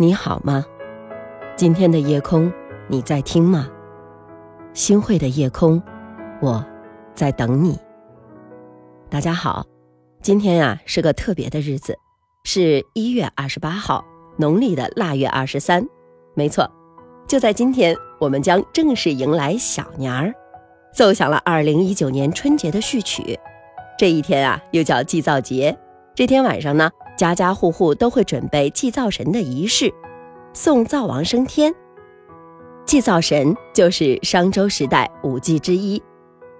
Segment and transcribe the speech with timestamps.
[0.00, 0.64] 你好吗？
[1.56, 2.52] 今天的夜空，
[2.86, 3.68] 你在听吗？
[4.72, 5.82] 星汇的夜空，
[6.40, 6.64] 我
[7.16, 7.76] 在等你。
[9.10, 9.66] 大家好，
[10.22, 11.98] 今天呀是个特别的日子，
[12.44, 14.04] 是一月二十八号，
[14.36, 15.84] 农历的腊月二十三。
[16.34, 16.70] 没错，
[17.26, 20.32] 就在今天，我们将正式迎来小年儿，
[20.94, 23.36] 奏响了二零一九年春节的序曲。
[23.98, 25.76] 这一天啊，又叫祭灶节。
[26.14, 26.88] 这天晚上呢。
[27.18, 29.92] 家家户户都会准备祭灶神的仪式，
[30.54, 31.74] 送灶王升天。
[32.86, 36.00] 祭灶神就是商周时代五祭之一，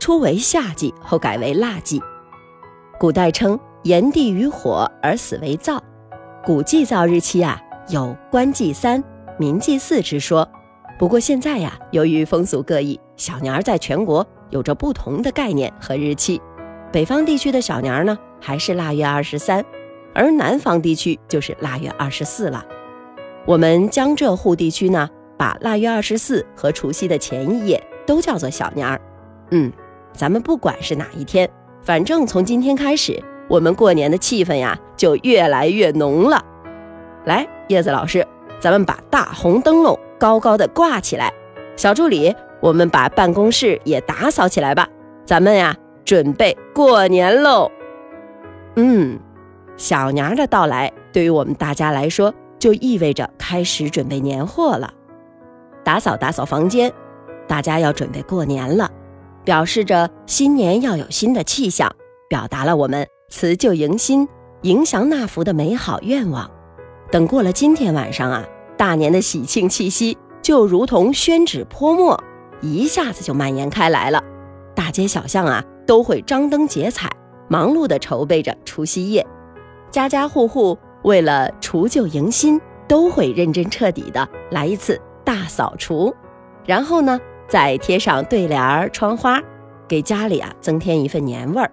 [0.00, 2.00] 初为夏祭，后改为腊祭。
[2.98, 5.78] 古代称炎帝于火而死为灶，
[6.42, 7.60] 古祭灶日期啊
[7.90, 9.04] 有官祭三、
[9.38, 10.48] 民祭四之说。
[10.98, 16.40] 不过现在呀，由于风俗各异，小年儿在全国有着不同的概念和日期。
[16.90, 19.62] 北方地区的小年儿呢，还是腊月二十三。
[20.16, 22.64] 而南方地区就是腊月二十四了。
[23.44, 28.98] 我们江浙沪地区呢，把腊月二十四和除夕的前一夜都叫做小年儿。
[29.50, 29.70] 嗯，
[30.14, 31.48] 咱们不管是哪一天，
[31.82, 36.42] 反正从今天开始，我们过年的气氛呀就越来越浓了。
[37.26, 38.26] 来，叶子老师，
[38.58, 41.30] 咱们把大红灯笼高高的挂起来。
[41.76, 44.88] 小助理，我们把办公室也打扫起来吧。
[45.26, 47.70] 咱们呀，准备过年喽。
[48.76, 49.20] 嗯。
[49.76, 54.92] 小年的到来，对于我们大家来说，就意味着开始准备年货了。
[55.84, 56.92] 打扫打扫房间，
[57.46, 58.90] 大家要准备过年了，
[59.44, 61.94] 表示着新年要有新的气象，
[62.28, 64.26] 表达了我们辞旧迎新、
[64.62, 66.50] 迎祥纳福的美好愿望。
[67.10, 68.44] 等过了今天晚上啊，
[68.76, 72.20] 大年的喜庆气息就如同宣纸泼墨，
[72.62, 74.22] 一下子就蔓延开来了。
[74.74, 77.08] 大街小巷啊，都会张灯结彩，
[77.48, 79.24] 忙碌地筹备着除夕夜。
[79.90, 86.14] 家家户户为了除旧迎新，都会认真彻底的来一次大扫除，
[86.64, 89.40] 然后呢，再贴上对联儿、窗花，
[89.88, 91.70] 给家里啊增添一份年味儿。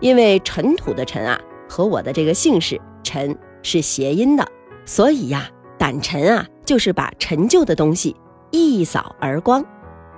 [0.00, 1.38] 因为尘土的尘啊，
[1.68, 4.46] 和我的这个姓氏陈是谐音的，
[4.86, 8.16] 所以呀，掸尘啊，就是把陈旧的东西
[8.50, 9.62] 一扫而光，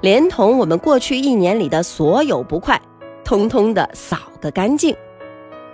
[0.00, 2.80] 连同我们过去一年里的所有不快，
[3.22, 4.96] 通通的扫个干净。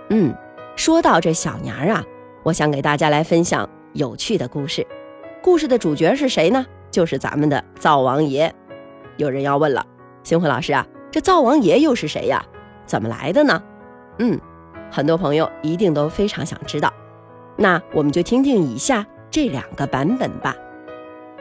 [0.09, 0.35] 嗯。
[0.75, 2.03] 说到这小年儿啊，
[2.43, 4.85] 我想给大家来分享有趣的故事。
[5.41, 6.65] 故事的主角是谁呢？
[6.89, 8.53] 就是咱们的灶王爷。
[9.17, 9.85] 有人要问了，
[10.23, 12.43] 星辉老师啊，这灶王爷又是谁呀？
[12.85, 13.61] 怎么来的呢？
[14.19, 14.39] 嗯，
[14.91, 16.91] 很多朋友一定都非常想知道。
[17.55, 20.55] 那我们就听听以下这两个版本吧。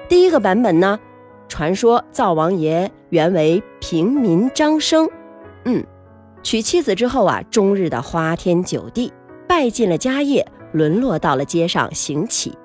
[0.09, 1.01] 第一个版本呢，
[1.49, 5.09] 传说灶王爷原为平民张生，
[5.65, 5.83] 嗯，
[6.43, 9.13] 娶妻子之后啊，终日的花天酒地。
[9.53, 12.57] 败尽了家业，沦落到了街上行乞。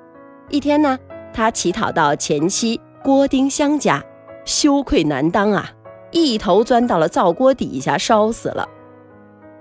[0.48, 0.98] 一天呢，
[1.34, 4.02] 他乞讨到前妻郭丁香家，
[4.46, 5.70] 羞愧难当啊，
[6.12, 8.66] 一头钻到了灶锅底下烧死了。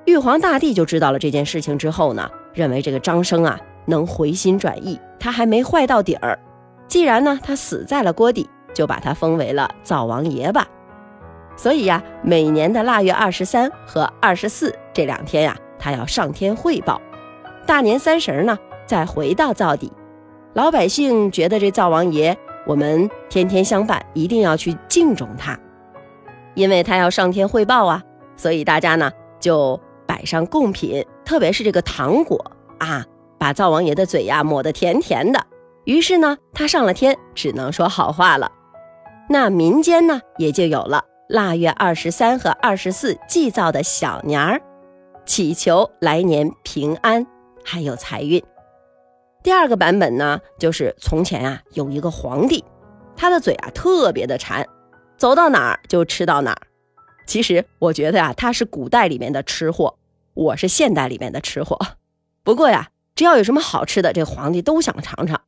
[0.04, 6.38] 玉皇大帝就知道了这件事情之后呢，认为这个张生啊能回心转意，他还没坏到底儿。
[6.86, 10.64] 既然呢他死在了锅底，就把他封为了灶王爷吧。
[11.56, 17.02] 所以呀，每年的腊月二十三和二十四这两天呀，他要上天汇报。
[17.66, 18.56] 大年三十呢，
[18.86, 19.92] 再回到灶底，
[20.54, 25.58] 老百姓觉得这灶王爷我们天天相伴，一定要去敬重他，
[26.54, 28.00] 因为他要上天汇报啊，
[28.36, 29.10] 所以大家呢
[29.40, 33.04] 就摆上贡品，特别是这个糖果啊，
[33.36, 35.44] 把灶王爷的嘴呀抹得甜甜的。
[35.84, 38.52] 于是呢，他上了天，只能说好话了。
[39.28, 44.60] 那民间呢，也就有了腊月二十三和二十四祭灶的小年儿，
[45.24, 47.26] 祈求来年平安。
[47.66, 48.40] 还有财运。
[49.42, 52.64] 第二个版本呢，就是从前啊，有一个皇帝，
[53.16, 54.64] 他的嘴啊特别的馋，
[55.16, 56.62] 走到哪儿就吃到哪儿。
[57.26, 59.96] 其实我觉得呀，他是古代里面的吃货，
[60.34, 61.76] 我是现代里面的吃货。
[62.44, 65.40] 不过呀，只要有什么好吃的，这皇帝都想尝尝。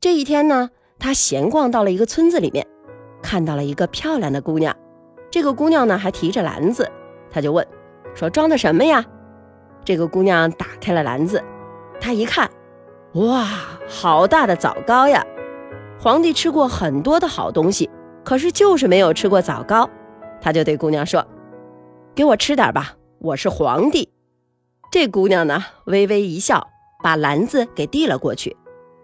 [0.00, 2.66] 这一天呢，他闲逛到了一个村子里面，
[3.22, 4.76] 看到了一个漂亮的姑娘。
[5.30, 6.90] 这个姑娘呢，还提着篮子，
[7.30, 7.66] 他就问，
[8.14, 9.04] 说装的什么呀？
[9.84, 11.42] 这个姑娘打开了篮子，
[12.00, 12.50] 她一看，
[13.14, 13.46] 哇，
[13.88, 15.24] 好大的枣糕呀！
[16.00, 17.88] 皇帝吃过很多的好东西，
[18.24, 19.88] 可是就是没有吃过枣糕。
[20.40, 21.24] 他就对姑娘说
[22.14, 24.10] ：“给我吃点吧，我是皇帝。”
[24.92, 26.66] 这姑娘呢，微微一笑，
[27.02, 28.54] 把篮子给递了过去。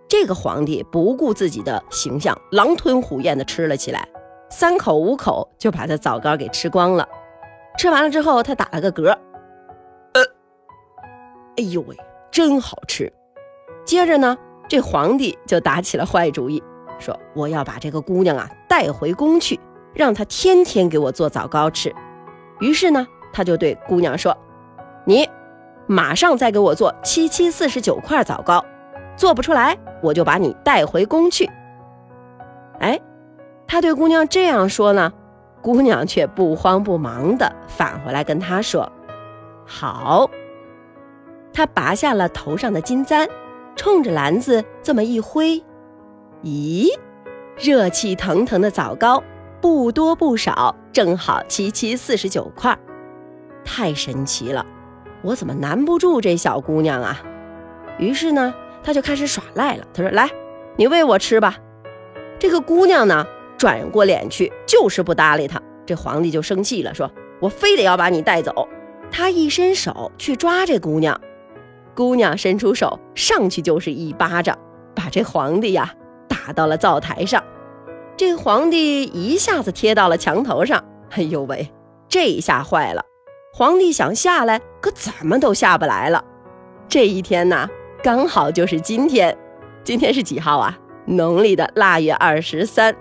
[0.08, 4.06] 这个皇帝不顾自己的形象，狼吞虎咽地吃了起来，
[4.50, 7.08] 三口五口就把这枣糕给吃光了。
[7.78, 9.16] 吃完了之后，他打了个嗝。
[11.60, 11.94] 哎呦喂，
[12.30, 13.12] 真好吃！
[13.84, 14.34] 接着呢，
[14.66, 16.62] 这皇帝就打起了坏主意，
[16.98, 19.60] 说我要把这个姑娘啊带回宫去，
[19.92, 21.94] 让她天天给我做枣糕吃。
[22.60, 24.34] 于是呢，他就对姑娘说
[25.04, 25.28] ：“你
[25.86, 28.64] 马上再给我做七七四十九块枣糕，
[29.14, 31.50] 做不出来，我就把你带回宫去。”
[32.80, 32.98] 哎，
[33.66, 35.12] 他对姑娘这样说呢，
[35.60, 38.90] 姑娘却不慌不忙的返回来跟他说
[39.68, 40.30] ：“好。”
[41.52, 43.28] 他拔下了头上的金簪，
[43.76, 45.62] 冲着篮子这么一挥，
[46.42, 46.88] 咦，
[47.58, 49.22] 热气腾腾的枣糕，
[49.60, 52.76] 不多不少，正好七七四十九块，
[53.64, 54.64] 太神奇了！
[55.22, 57.20] 我怎么难不住这小姑娘啊？
[57.98, 59.86] 于是呢，他就开始耍赖了。
[59.92, 60.30] 他说：“来，
[60.76, 61.58] 你喂我吃吧。”
[62.38, 63.26] 这个姑娘呢，
[63.58, 65.60] 转过脸去，就是不搭理他。
[65.84, 67.10] 这皇帝就生气了，说
[67.40, 68.66] ：“我非得要把你带走。”
[69.12, 71.20] 他一伸手去抓这姑娘。
[71.94, 74.56] 姑娘伸出手，上去就是一巴掌，
[74.94, 75.92] 把这皇帝呀
[76.28, 77.42] 打到了灶台上。
[78.16, 80.84] 这皇帝一下子贴到了墙头上。
[81.10, 81.70] 哎呦喂，
[82.08, 83.02] 这一下坏了！
[83.52, 86.24] 皇帝想下来，可怎么都下不来了。
[86.88, 87.68] 这一天呢，
[88.02, 89.36] 刚好就是今天。
[89.82, 90.78] 今天是几号啊？
[91.06, 92.94] 农历的腊月二十三。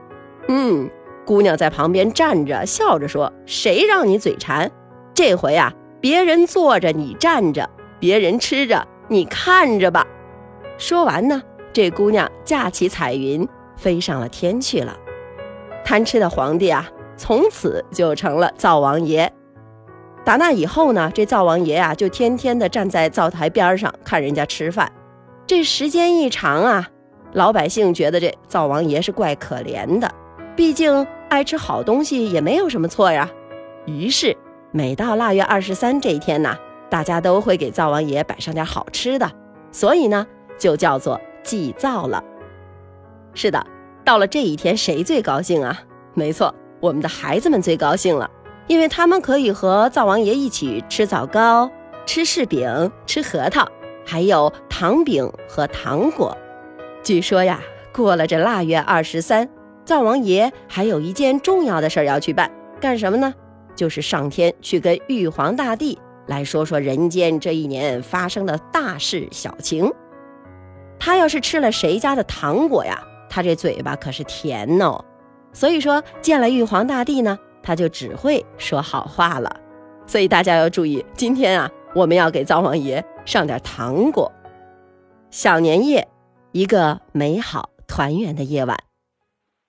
[0.47, 0.89] 嗯，
[1.25, 4.71] 姑娘在旁边站着，笑着说：“谁让你嘴馋？
[5.13, 5.71] 这回啊，
[6.01, 7.69] 别人坐着，你站着。”
[8.00, 10.06] 别人吃着，你看着吧。
[10.78, 11.42] 说完呢，
[11.74, 14.98] 这姑娘架起彩云，飞上了天去了。
[15.84, 19.31] 贪吃的皇帝啊，从此就成了灶王爷。
[20.24, 24.92] 打那以后呢，这灶王爷啊，就天天的站在灶台边上看人家吃饭。
[25.48, 26.88] 这时间一长啊，
[27.34, 30.10] 老百姓觉得这灶王爷是怪可怜的，
[30.56, 33.30] 毕竟爱吃好东西也没有什么错呀。
[33.86, 34.38] 于是，
[34.72, 36.56] 每到腊月二十三这一天呢。
[36.89, 39.31] 大家都会给灶王爷摆上点好吃的，
[39.71, 40.25] 所以呢，
[40.57, 42.24] 就叫做祭灶了。
[43.33, 43.65] 是的，
[44.03, 45.80] 到了这一天，谁最高兴啊？
[46.13, 48.30] 没错，我们的孩子们最高兴了，
[48.68, 51.69] 因为他们可以和灶王爷一起吃枣糕、
[52.06, 53.68] 吃柿饼、吃核桃，
[54.06, 56.36] 还有糖饼和糖果。
[57.03, 57.62] 据说呀，
[57.94, 59.47] 过了这腊月二十三，
[59.86, 62.51] 灶王爷还有一件重要的事儿要去办，
[62.81, 63.33] 干什么呢？
[63.75, 65.97] 就是上天去跟玉皇大帝。
[66.29, 69.91] 来说说人间这一年发生的大事小情。
[70.99, 75.03] 他要是吃了谁家的糖果呀，他这嘴巴可是甜哦。
[75.51, 79.59] 所以说见了玉皇大帝呢，他就只会说好话了。
[80.05, 84.31] 所以大家要注意，今天啊，我们要给灶王爷上点糖果。
[85.31, 86.07] 小年夜，
[86.51, 88.77] 一个美好团圆的夜晚。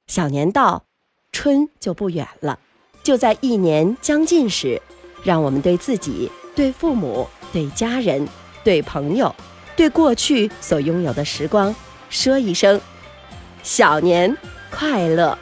[0.09, 0.85] 小年到，
[1.33, 2.59] 春就不远了。
[3.03, 4.83] 就在一年将近时，
[5.25, 6.31] 让我们对自己。
[6.61, 8.29] 对父母、对家人、
[8.63, 9.35] 对朋友、
[9.75, 11.75] 对过去所拥有的时光，
[12.11, 12.79] 说一声
[13.65, 14.37] “小年
[14.71, 15.39] 快乐”。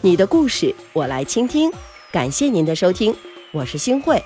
[0.00, 1.72] 你的故事我来倾听，
[2.12, 3.16] 感谢您的收听，
[3.52, 4.22] 我是星慧。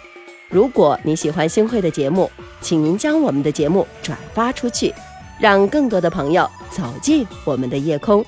[0.48, 2.28] 如果你喜欢星慧的节目，
[2.60, 4.92] 请您将我们的节目转发出去，
[5.38, 8.24] 让更多的朋友走进我们的夜空。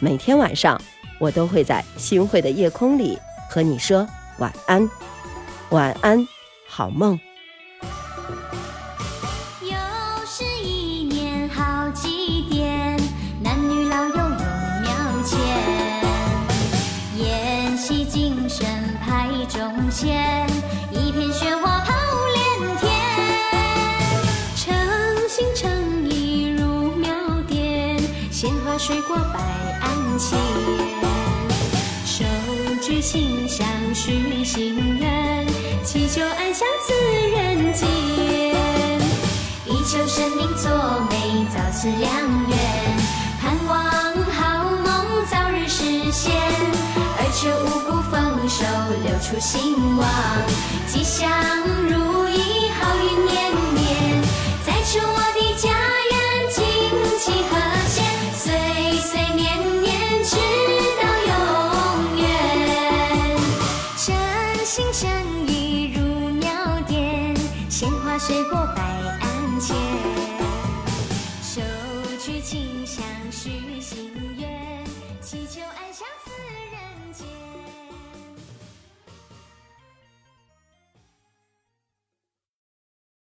[0.00, 0.78] 每天晚上，
[1.18, 4.06] 我都会在星慧的夜空里和你说
[4.38, 4.86] 晚安，
[5.70, 6.28] 晚安，
[6.68, 7.18] 好梦。
[28.84, 29.38] 水果摆
[29.80, 30.36] 案前，
[32.04, 32.24] 手
[32.80, 35.46] 举清香许心愿，
[35.84, 36.92] 祈求安享赐
[37.30, 37.88] 人间。
[39.66, 40.68] 一求神明作
[41.08, 42.10] 美，早赐良
[42.48, 42.58] 缘，
[43.40, 43.78] 盼望
[44.32, 46.32] 好梦早日实现，
[47.18, 48.64] 二求五谷丰收，
[49.04, 50.10] 流出兴旺，
[50.88, 51.30] 吉祥
[51.88, 53.41] 如意，好运年。
[68.24, 68.81] 洗过白